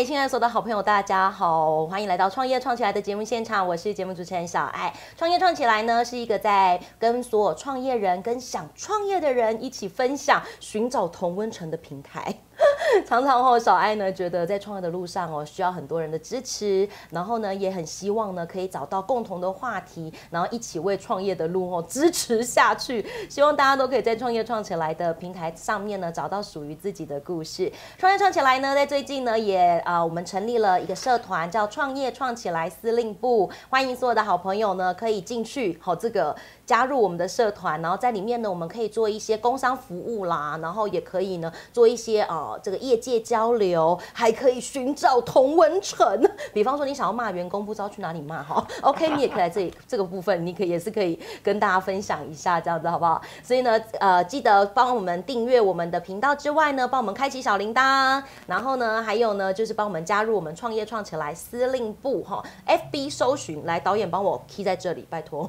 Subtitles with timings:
[0.00, 4.90] 嗨，亲爱的所有的好朋友，大家好，欢迎来到创业创起来的节目现场，我是节目主持人小爱。
[5.14, 12.34] 创业创起来呢，是一个在跟所有创业人、跟想创业的人一起分享、寻找同温层的平台。
[13.06, 23.06] 常常哦，小爱呢觉得在创业的路上哦，需要很多人的支持，然后呢也很希望呢可以找到共同的话题，然后一起为创业的路哦支持下去。
[23.30, 27.70] 希望大家都可以在创业创起来的平台上面呢找到属于自己的故事。
[27.96, 36.36] 创业创起来呢，在最近呢也啊，我们成立了一个社团，叫创业创起来司令部，欢迎所有的好朋友呢可以进去，好这个
[36.66, 46.20] 加入我们的社团，然后在里面呢我们可以做一些工商服务啦，然后也可以呢做一些呃这个业界交流，还可以寻找同文层。
[46.52, 53.20] 比方说你想要骂员工，不知道去哪里骂哈， OK，你也可以来这里 这个部分，你可以也是可以跟大家分享一下这样子好不好？
[53.42, 65.48] 所以呢，呃，记得帮我们订阅我们的频道之外呢，帮我们开启小铃铛，然后呢，还有呢，就是帮我们加入我们创业创起来司令部哈，FB 搜寻来导演帮我 key 在这里，拜托，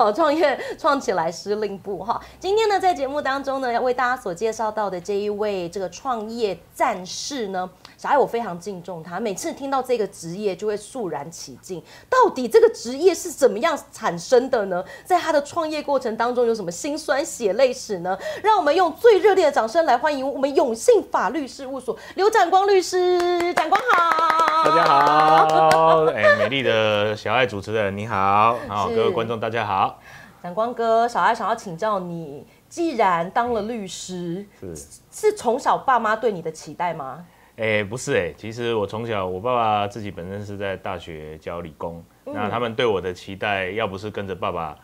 [0.00, 2.18] 好，创业创起来司令部哈。
[2.38, 7.68] 今天呢，在节目当中呢，要为大家所介绍到的这一位这个创业战士呢，
[8.00, 11.82] 小爱我非常敬重他，每次听到这个职业就会肃然起敬。
[12.08, 14.82] 到底这个职业是怎么样产生的呢？
[15.04, 18.16] 在他的创业过程当中有什么辛酸血泪史呢？
[18.42, 30.00] 让我们用最热烈的掌声来欢迎我们永信法律事务所刘展光律师，展光好，大家好， 哎，美丽的小爱主持人你好，好，各位观众大家好，
[30.42, 34.74] 展光哥，小爱想要请教你，既然当了律师，是
[35.10, 37.26] 是从小爸妈对你的期待吗？
[37.60, 44.74] 哎，不是哎，其实我从小我爸爸自己本身是在大学教理工，那他们对我的期待，要不是跟着爸爸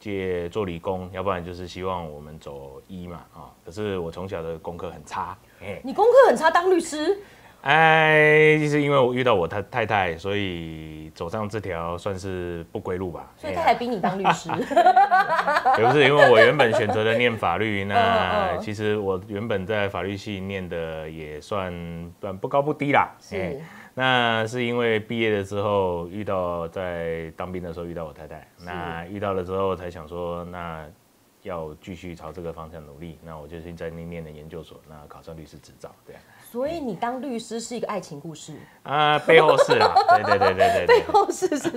[0.00, 3.52] 借做理工，要不然就是希望我们走医嘛啊。
[3.62, 7.18] 可是我从小的功课很差，哎，你功课很差，当律师？
[7.64, 13.32] 哎，就是因为我遇到我太太太，所以走上这条算是不归路吧。
[13.38, 14.50] 所以太太逼你当律师？
[15.78, 23.10] 也不是，因为我原本选择了念法律，那其实我原本在法律系念的也算算不高不低啦。
[23.18, 23.58] 是。
[23.94, 30.84] 那是因为毕业的时候遇到，在当兵的时候遇到我太太，那遇到了之后才想说，那
[31.40, 33.18] 要继续朝这个方向努力。
[33.24, 36.20] 那我就现在那念的研究所，那考上律师执照，这样。
[36.54, 38.52] 所以你当律师是一个爱情故事
[38.84, 41.68] 啊，背后是啊， 对对对对对，背后是是是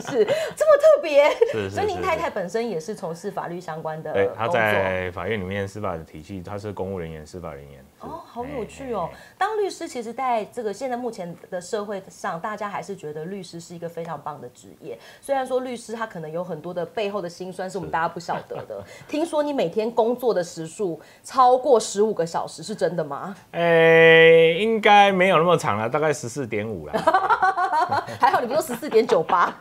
[0.56, 1.70] 这么特别，是是。
[1.72, 7.84] 所以您太太本身也是从事法律相关的，对，她在法院里面司法的体系，她是公务人员、司法人员。
[8.02, 9.10] 哦，好有趣哦！
[9.40, 14.96] 当律师，其实在这个现在目前的社会上，大家还是觉得律师是一个非常棒的职业。
[15.20, 18.84] 虽然说律师他可能有很多的背后的辛酸是我们大家不晓得的。
[19.08, 23.36] 听说你每天工作的时数超过十五个小时，是真的吗？
[23.54, 26.94] 诶，应该没有那么长了，大概十四点五了。
[28.20, 29.54] 还好你不说十四点九八。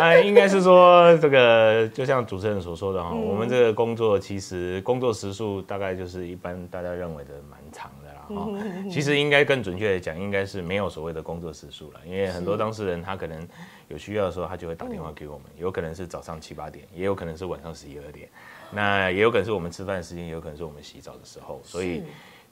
[0.00, 8.50] 哎， 应该是说这个，就像主持人所说的哈，我们这个工作其实工作时数大概就是一般大家认为的蛮长的啦哈。
[8.90, 13.46] 其实应该更准确的讲，应该是没有所谓的工作时数了，因为很多当事人他可能
[13.88, 18.28] 有需要的时候，他就会打电话给我们，有可能是早上七八点，也有可能是晚上十一二点，
[18.70, 22.02] 那也有可能是我们吃饭时间，也有可能是我们洗澡的时候，所以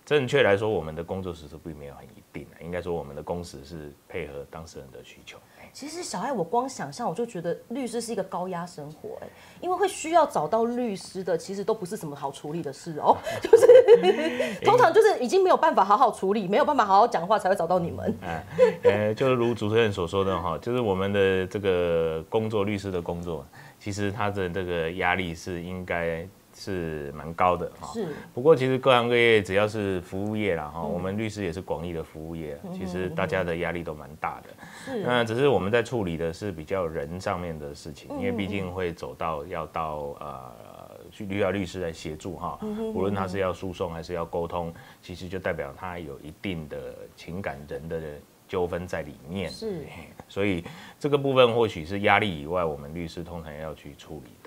[0.05, 5.39] 正确来说，我们的工作时数并没有很一定应该说我们的工时是配合当事人的需求。
[5.73, 9.29] 其实小爱，我光想象我就觉得律师是一个高压生活，哎，
[9.63, 13.67] 因为会需要找到律师的，其实都不是什么好处理的事哦， 就是
[14.63, 18.15] 通常就是已经没有办法好好处理，没有办法好好讲话，才会找到你们。
[18.83, 23.45] 呃，就是如主持人所说的哈，就是我们的这个工作，律师的工作，
[23.81, 26.29] 其实他的这个压力是应该。
[26.55, 28.07] 是蛮高的哈，是。
[28.33, 34.51] 不过其实各行各业只要是服务业啦哈，我们律师也是广义的服务业，其实大家的压力都蛮大的。
[34.85, 35.03] 是。
[35.03, 40.53] 那只是我们在处理的是比较人上面的事情，因为毕竟会走到要到呃
[41.11, 42.59] 去律要律师来协助哈，
[42.95, 44.73] 无论他是要诉讼还是要沟通，
[45.03, 48.01] 其实就代表他有一定的情感人的
[48.47, 49.51] 纠纷在里面。
[49.51, 49.85] 是。
[50.29, 50.65] 所以
[50.99, 54.44] 这个部分或许是压力以外，我们律师通常要去处理的。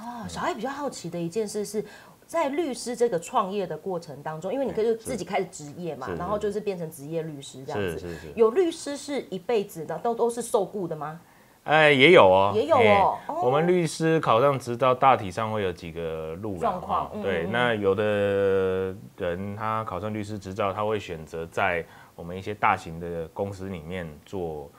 [0.00, 1.84] 哦，小爱比较好奇的一件事是
[2.26, 8.16] 在律师这个创业的过程当中，因为你可以自己开始职业嘛，然后就是变成职业律师这样子。
[8.34, 11.20] 有律师是一辈子的，都都是受雇的吗？
[11.64, 13.18] 哎，也有哦，也有哦。
[13.42, 17.10] 我们律师考上执照，大体上会有几个路状况。
[17.22, 21.84] 对，那有的人他考上律师执照，他会选择在
[22.16, 24.70] 我们一些大型的公司里面做。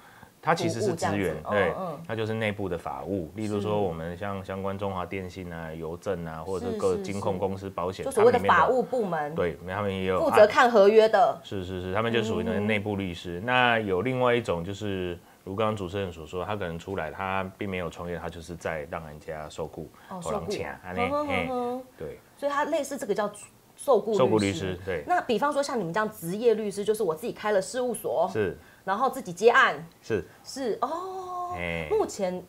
[0.42, 13.40] 它其实是资源，嗯对嗯，它就是内部的法务，例如说我们像相关中华电信啊、邮政啊，或者是是各金控公司、保险，就所谓的法务部门，对，他们也有负责看合约的，是是是，他们就属于嗯那个内部律师。
[13.46, 23.32] 那有另外一种就是，如刚刚主持人所说，他可能出来，他并没有创业，他就是在让人家受雇，哦，互人请安尼哼哼嘿哼对，所以他类似这个叫
[23.76, 31.54] 受雇受雇律律师，对，那比方说像你们这样职业律师，就是我自己开了事务所，是然后自己接案，是，是哦。
[31.58, 32.42] 哎，目前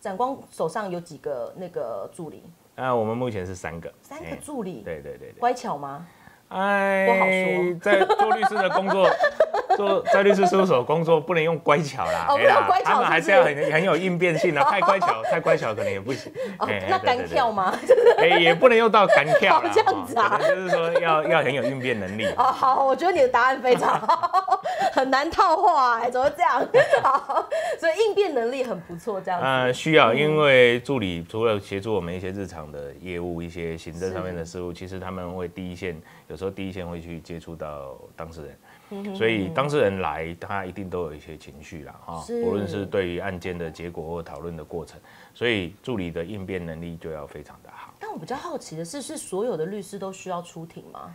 [0.00, 2.42] 展光手上有几个那个助理？
[2.76, 6.06] 啊我们目前是三个，三个哎助理，对对对对，乖巧吗？
[6.48, 9.08] 哎，不好说在做律师的工作，
[9.76, 16.32] 做在律师事务所工作不能用乖巧啦，哦哎啦不能乖巧他们还是要很很有应变性的， 太乖巧太乖巧可能也不行。
[16.58, 17.72] 哦哎，那干对对对跳吗？
[18.18, 22.26] 哎，也不能用到干跳啦，哦这样子啊哦就是说要要很有应变能力。
[22.36, 24.49] 哦，好，我觉得你的答案非常好，
[24.92, 26.68] 很难套话哎，怎么会这样？
[27.02, 27.48] 好，
[27.78, 29.46] 所以应变能力很不错，这样子。
[29.46, 38.56] 呃，需要，因为助理除了协助我们一些日常的业务、一些行政上面的事务，其实他们会第一线，有时候第一线会去接触到当事
[38.90, 45.00] 嗯人，所以当事人来，他一定都有一些情绪啦，哈，是无论是对于案件的结果或讨论的过程，
[45.32, 47.94] 所以助理的应变能力就要非常的好。
[48.00, 51.14] 但我比较好奇的是，是所有的律师都需要出庭吗？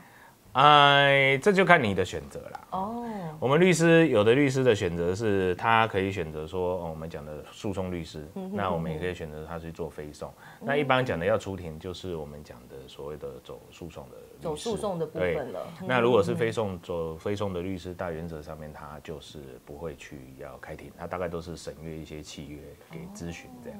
[0.55, 2.67] 哎，这就看你的选择啦。
[2.71, 3.05] 哦，
[3.41, 10.33] 我们律师有的律师的选择是，他可以选择说，哦、我们讲的诉讼律师，嗯那我们也可以选择他去做非讼。
[10.61, 15.67] 那一般讲的要出庭，就是我们讲的所谓的走诉讼的律师走诉讼的部对分了。
[15.81, 22.59] 嗯那如果是非讼走非讼的律师，大原则上面他就是不会去要开庭，他大概都是审阅一些契约
[22.89, 23.79] 给咨询这样。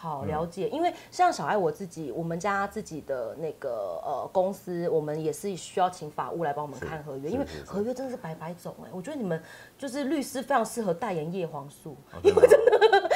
[0.00, 9.38] 好了解，因为像小爱我自己，我们家自己的那个呃公司，我们也是需要请法务来帮我们看合约，因为合约真的是白白种哎，我觉得你们
[9.76, 11.94] 就是律师非常适合代言叶黄素，
[12.24, 13.10] 因为真的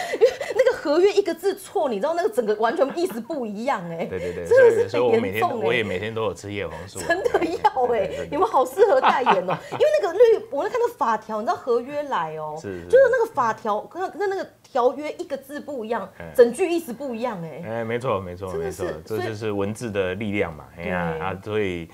[0.84, 5.64] 合约一个字错，你知道那个整个完全意思不一样哎，对对对，真的是很每天严重哎。
[5.64, 20.66] 我也每天都有吃叶黄素啊，真的要哎、你们好适合代言哦、 因为那个律，我那看到法条，你知道合约来哦、是是就是那个法条跟跟那个条约一个字不一样嗯，整句意思不一样哎、哎，没错，没错，没错这就是文字的力量嘛。
[20.76, 21.88] 哎呀啊，所以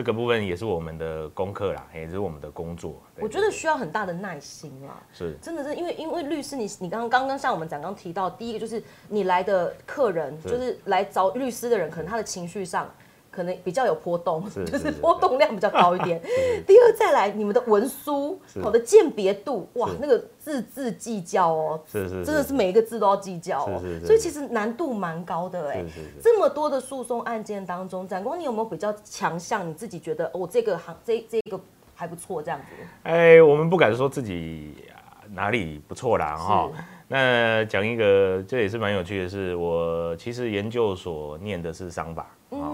[0.00, 3.02] 这个部分也是我们的功课啦，也是我们的工作。
[3.14, 4.98] 对我觉得需要很大的耐心啦。
[5.12, 12.88] 是真的是因为因为律师你你刚刚刚刚像我们讲刚提到，第一个就是你来的客人，是就是来找律师的人，可能他的情绪上
[13.30, 16.20] 可能比较有波动，就是是是波动量比较高一点。
[16.66, 23.64] 第二再来你们的文书，是好的鉴别度，哇，那个字字计较哦，是是，真的是每一个字都要计较
[24.04, 25.84] 所以其实难度蛮高的哎。
[26.20, 29.68] 这么多的诉讼案件当中，展光你有没有比较强项？
[29.68, 31.60] 你自己觉得我、哦、这个行这这个
[31.94, 32.66] 还不错这样子？
[33.04, 36.70] 哎，我们不敢说自己啊哪里不错啦哈。
[37.06, 42.70] 那讲一个，这也是蛮有趣的是，我其实研究所念的是商法啊。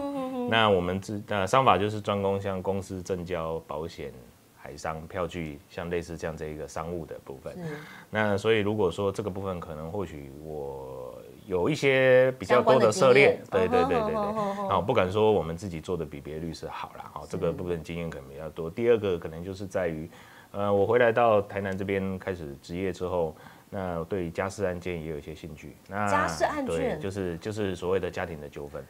[0.48, 4.12] 那我们知呃商法就是专攻像公司、证交、保险、
[4.56, 7.56] 海商、票据，像类似这样这一个商务的部分。
[8.10, 11.16] 那所以如果说这个部分可能或许我
[11.46, 18.68] 有一些比较多的的涉猎对对对对对，哦哦哦哦啊，不敢说我们自己做的比别的律师好啦，哈，这个部分经验可能比较多。
[18.70, 20.10] 第二个可能就是在于，
[20.52, 23.34] 呃，我回来到台南这边开始职业之后。
[23.68, 25.76] 那对于家事案件也有一些兴趣。
[25.88, 28.82] 那家事案件就是就是所谓的家庭的纠纷。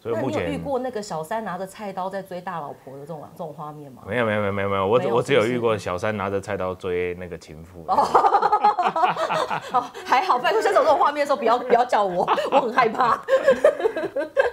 [0.00, 4.02] 所以你有遇前过那个小三拿着菜刀在追大老婆的这种这种画面吗？
[4.08, 7.84] 没有没有没有没有没有，我只有我只有遇过小三拿着菜刀追那个情妇。
[7.86, 7.96] 哦，
[10.06, 13.20] 还好，拜托，下次有这种画面的时候，不要不要叫我， 我很害怕。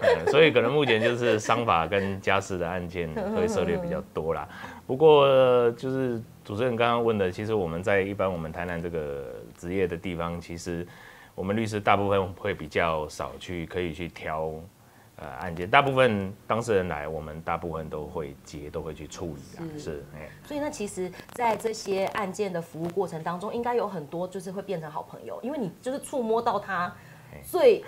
[0.01, 4.47] 嗯所以可能目前就是商法跟家事的案件会涉猎比较多啦。
[4.85, 9.25] 不过呃就是主持人刚刚问的，其实我们在一般我们台南这个
[9.57, 10.85] 职业的地方，其实
[11.33, 14.51] 我们律师大部分会比较少去可以去挑
[15.17, 19.65] 呃案件，大部分当事人来，我们大部分都会接，都会去处理啊。
[19.73, 26.93] 是是，哎，所以呢，其实，在这些案件的服务过程当中，应该有很多就是会变成好朋友，因为你就是触摸到他
[27.43, 27.83] 最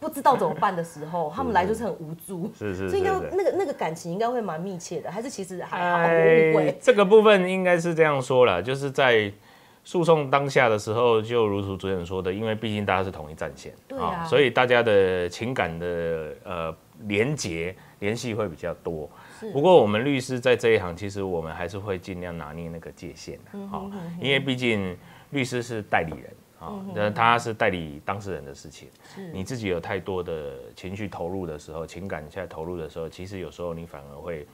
[0.00, 3.12] 不知道怎么办的时候，他们来就是很无助，是是是所以应该。
[3.36, 6.68] 那个那个感情应该会蛮密切的，还是其实还好，我误会。
[6.68, 9.30] 哎这个部分应该是这样说了，就是在
[9.88, 14.22] 诉讼当下的时候，就如主持人说的，因为毕竟大家是同一战线对啊。
[14.26, 16.76] 所以大家的情感的呃
[17.06, 19.08] 连结联系会比较多。
[19.50, 23.90] 不过我们律师在这一行，其实我们还是会尽量拿捏那个界限的，嗯好、
[24.20, 24.94] 因为毕竟
[25.30, 26.30] 律师是代理人。
[26.60, 28.88] 啊，那他是代理当事人的事情，
[29.32, 34.46] 你自己有太多的情绪投入的时候，情感在投入的时候，其实有时候你反而会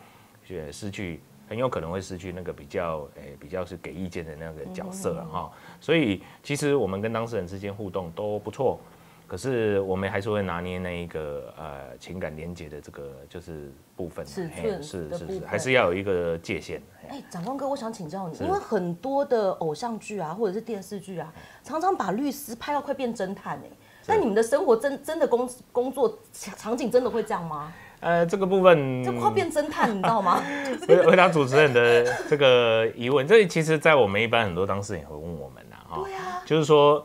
[0.50, 5.52] 呃失去很有可能会失去那个比较诶比较是给意见的那个角色了哈。
[5.80, 8.78] 所以其实我们跟当事人之间互动都不错。
[9.26, 16.80] 可是我们还是会拿捏那一个呃情感连接的这个就是部分，尺寸是是是，还是要有一个界限。
[17.08, 21.32] 哎，长官哥，我想请教你，因为很多的偶像剧啊，或者是电视剧啊，
[21.62, 23.70] 常常把律师拍到快变侦探哎，
[24.06, 27.72] 那你们的生活真真的工工作场景真的会这样吗？
[28.04, 30.42] 呃，这个部分这快变侦探， 你知道吗？
[30.86, 37.04] 回回答主持人的这个疑问，这其实，在我们一般很多当事人也会问我们呐，哈，对啊，就是说。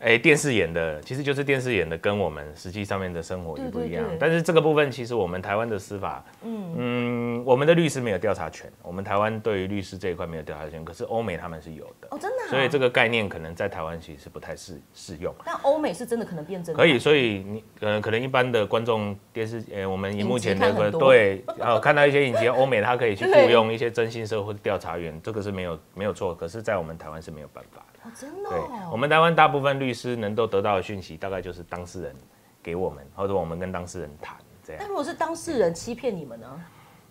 [0.00, 4.04] 哎，电视演的其实就是电视演的，跟我们实际上面的生活也不一样。
[4.18, 10.84] 但是这个部分，其实我们台湾的司法，嗯嗯，我们的律师没有调查权，我们台湾对于律师这一块没有调查权。
[10.84, 12.48] 可是欧美他们是有的哦，真的。
[12.48, 15.34] 所以这个概念可能在台湾其实是不太适适用。
[15.44, 16.74] 但欧美是真的可能变真。
[16.74, 26.32] 可以，所以你呃，可能一般的观众电视，呃，我们荧幕前的对，哦，看到一些影集，欧美他可以去 雇佣一些征信社或调查员，这个是没有没有错。
[26.34, 28.08] 可是，在我们台湾是没有办法的。
[28.08, 28.12] 哦。
[28.14, 28.58] 真的，对，
[28.90, 32.16] 我们台湾大部分律师能够得到的讯息，大概就是当事人
[32.62, 34.82] 给我们，或者我们跟当事人谈这样。
[34.82, 36.60] 那如果是当事人欺骗你们呢？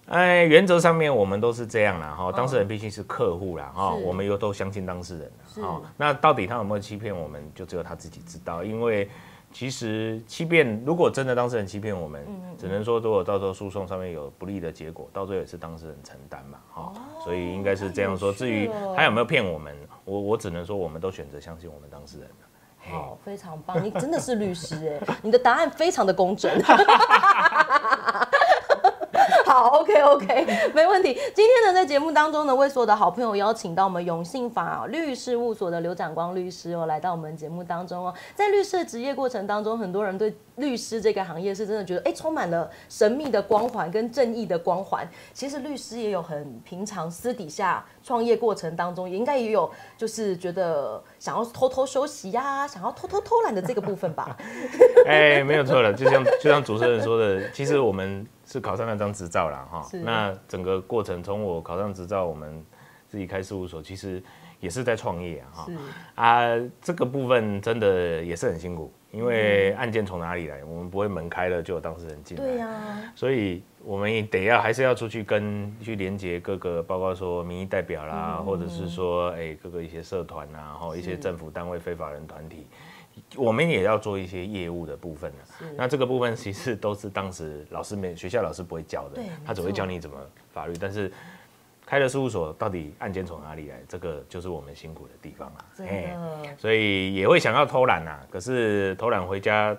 [0.08, 5.32] 哎，原则上面我们都是这样啦，哈，当事人毕竟是客户啦，哈，我们又都相信当事人
[5.64, 9.10] 了，那到底他有没有欺骗我们，就只有他自己知道，因为。
[9.54, 12.28] 其实欺骗，如果真的当事人欺骗我们，
[12.60, 16.94] 只能说如果到时候诉讼上面有不利的结果，到最后也是当事人承担嘛，哈，
[17.24, 18.32] 所以应该是这样说。
[18.32, 22.28] 至于他有没有骗我们，我我只能说我们都选择相信我们当事人
[22.92, 24.76] 好，非常棒，你真的是律师
[25.08, 26.52] 哎，你的答案非常的公正。
[29.58, 30.46] 好，OK OK，
[30.76, 31.16] 没问题。
[31.34, 38.14] 今天呢，在节目当中呢，为所有的好朋友邀请到我们永信法律事务所的刘展光律师哦，来到我们节目当中哦。
[38.36, 45.10] 在律师的职业过程当中，很多人对律师这个行业是真的觉得，哎，充满了神秘的光环跟正义的光环。
[45.34, 54.38] 其实律师也有很平常私底下创业过程当中，也应该也有就是觉得想要偷偷休息呀，想要偷偷偷懒的这个部分吧。
[55.08, 58.24] 哎，没有错了，就像就像主持人说的，其实我们。
[58.48, 62.66] 是考上那张执照啦哈，那整个过程从我考上执照，我们
[63.06, 64.24] 自己开事务所，其实
[64.62, 65.68] 也是在创业啊哈。
[66.16, 82.66] 啊，这个部分真的也是很辛苦，因为案件从哪里来，我们不会门开了就有当事人进来，对呀，所以我们也得要还是要出去跟去连接各个，包括说民意代表啦，或者是说哎各个一些社团啊，然后一些政府单位、非法人团体。
[83.36, 85.68] 我们也要做一些业务的部分呢。
[85.76, 90.18] 那这个部分其实都是当时老师没学校老师不会教的，他只会教你怎么
[90.54, 90.74] 法律。
[90.80, 91.12] 但是
[91.86, 95.66] 开了事务所，到底案件从哪里来，这个就是我们辛苦的地方啊。
[96.58, 99.76] 所以也会想要偷懒呐，可是偷懒回家，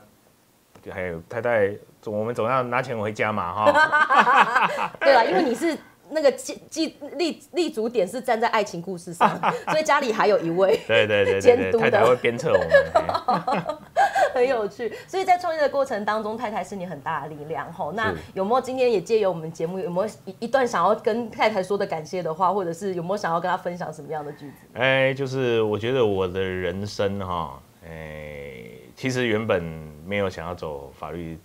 [0.91, 1.71] 还有太太，
[2.07, 4.91] 我们总要拿钱回家嘛，哈。
[5.01, 5.79] 对啊，因为你是。
[6.11, 9.39] 那个记记立立足点是站在爱情故事上，
[9.71, 13.79] 所以家里还有一位对对对 监督的，太太会鞭策我们，
[14.35, 14.93] 很有趣。
[15.07, 17.93] 所以在创业的过程当中，太太是你很大的力量吼。
[17.93, 24.55] 那有没有今天也借由我们节目，有没有一一段想要跟太太说的感谢的话，或者是有没有想要跟她分享什么样的句子？
[24.75, 28.55] 哎，就是我觉得我的人生哈，哎，
[28.97, 29.63] 其实原本
[30.07, 31.39] 没有想要走法律，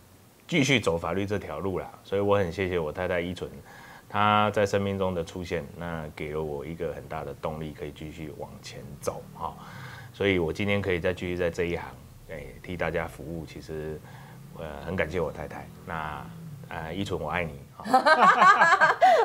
[0.48, 3.50] 继续走法律这条路啦，所以我很谢谢我太太依纯。
[4.14, 9.56] 他在生命中的出现，那给了我一个很大的动力，可以继续往前走哈。
[10.14, 11.88] 所以我今天可以再继续在这一行，
[12.30, 14.00] 哎，替大家服务，其实
[14.60, 15.68] 呃很感谢我太太。
[15.84, 16.24] 那
[16.70, 17.60] 呃，依纯，我爱你。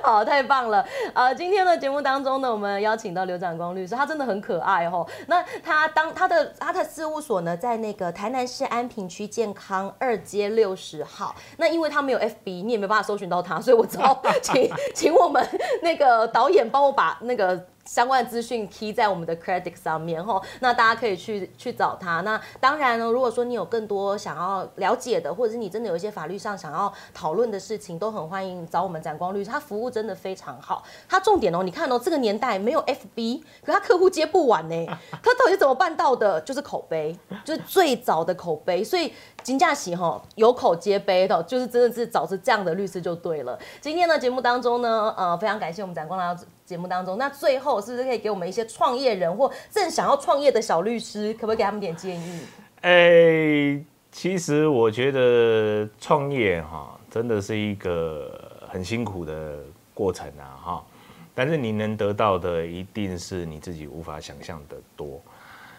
[0.02, 0.84] 好， 太棒了！
[1.14, 5.06] 呃，今天的节目当中呢，我们邀请到刘展光律师，他真的很可爱哦。
[5.26, 11.34] 那他当他的他的事务所呢，在那个台南市安平区健康二街六十号。
[11.56, 15.46] 那因为他没有 FB，你也没办法搜寻到他，所以我只好请 请我们
[15.82, 17.66] 那个导演帮我把那个。
[17.88, 22.20] 相关的资讯贴在我们的 credit 上面吼，那大家可以去去找他。
[22.20, 30.82] 那当然呢，如果说你有更多想要了解的，或者是你真的有一些法律上想要讨论的事情，都很欢迎找我们展光律师，他服务真的非常好。
[31.08, 34.86] 他重点哦，你看哦，这个年代没有 FB，可他客户接不完呢。
[35.22, 36.40] 他到底怎么办到的？
[36.42, 38.82] 就是口碑，就是最早的口碑。
[38.82, 43.58] 所以金价喜哈有口皆碑的，就是真的是找是这样的律师就对了。
[43.80, 46.40] 今天呢节目当中呢，呃，非常感谢我们展光来到。
[46.68, 52.40] 节目当中，那最后是不是可以给我们一些创业人或正想要创业的小律师，可不可以给他们点建议？
[52.82, 53.82] 哎，
[54.12, 60.86] 其实我觉得创业哈，真的是一个很辛苦的过程啊哈。
[61.34, 65.20] 但是你能得到的，一定是你自己无法想象的多。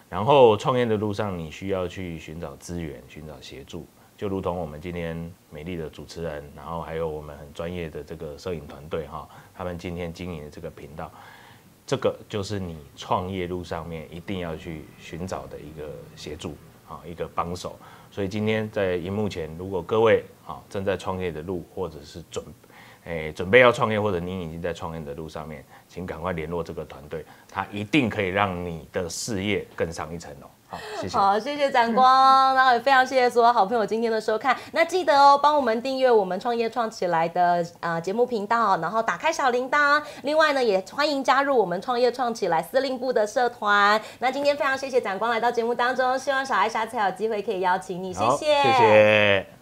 [0.10, 3.86] 然后创业的路上，你需要去寻找资源，寻找协助。
[4.17, 11.12] 就如同我们今天美丽的主持人，然后还有我们很专业的这个摄影团队哈，他们今天经营的这个频道，
[11.86, 16.55] 这个就是你创业路上面一定要去寻找的一个协助
[16.88, 17.77] 啊，一个帮手。
[18.12, 22.43] 所以今天在荧幕前，如果各位啊正在创业的路，或者是准
[23.06, 30.48] 诶准备要创业，或者你已经在创业的路上面，请赶快联络这个团队，他一定可以让你的事业更上一层楼。
[30.68, 31.18] 好，谢谢。
[31.18, 34.56] 好，谢谢展光，然后也非常谢谢所有好朋友今天的收看。
[34.72, 40.00] 那记得哦，帮我们订阅我们创业创起来的啊节目频道，然后打开小铃铛。
[40.22, 44.00] 另外呢，也欢迎加入我们创业创起来司令部的社团。
[44.20, 49.59] 那今天非常谢谢展光来到节目当中，希望小爱下次还有机会可以邀请你，谢谢，谢谢。